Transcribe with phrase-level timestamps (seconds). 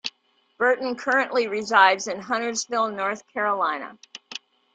[0.57, 3.99] Burton currently resides in Huntersville, North Carolina.